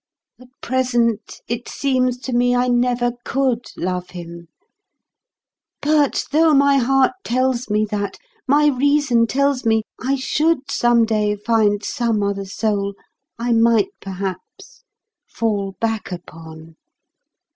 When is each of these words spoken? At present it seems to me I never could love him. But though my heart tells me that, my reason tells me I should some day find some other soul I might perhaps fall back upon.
At 0.39 0.47
present 0.63 1.41
it 1.47 1.67
seems 1.69 2.17
to 2.21 2.33
me 2.33 2.55
I 2.55 2.69
never 2.69 3.11
could 3.23 3.67
love 3.77 4.09
him. 4.09 4.47
But 5.79 6.25
though 6.31 6.55
my 6.55 6.77
heart 6.77 7.11
tells 7.23 7.69
me 7.69 7.85
that, 7.91 8.17
my 8.47 8.65
reason 8.65 9.27
tells 9.27 9.63
me 9.63 9.83
I 10.01 10.15
should 10.15 10.71
some 10.71 11.05
day 11.05 11.35
find 11.35 11.83
some 11.85 12.23
other 12.23 12.45
soul 12.45 12.95
I 13.37 13.51
might 13.51 13.89
perhaps 13.99 14.83
fall 15.27 15.75
back 15.79 16.11
upon. 16.11 16.77